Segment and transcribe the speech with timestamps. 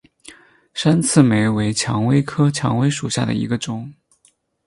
[0.73, 3.93] 山刺玫为蔷薇科蔷薇属下的一个种。